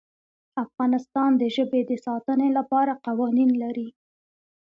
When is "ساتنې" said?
2.05-2.49